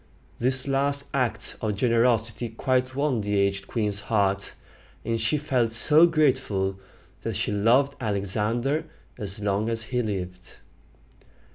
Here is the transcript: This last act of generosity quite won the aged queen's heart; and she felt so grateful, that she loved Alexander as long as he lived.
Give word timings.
This 0.39 0.67
last 0.67 1.05
act 1.13 1.57
of 1.61 1.75
generosity 1.75 2.49
quite 2.49 2.95
won 2.95 3.21
the 3.21 3.37
aged 3.37 3.67
queen's 3.67 3.99
heart; 3.99 4.55
and 5.05 5.21
she 5.21 5.37
felt 5.37 5.71
so 5.71 6.07
grateful, 6.07 6.79
that 7.21 7.35
she 7.35 7.51
loved 7.51 7.95
Alexander 8.01 8.85
as 9.19 9.39
long 9.39 9.69
as 9.69 9.83
he 9.83 10.01
lived. 10.01 10.57